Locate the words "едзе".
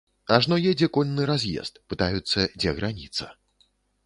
0.71-0.87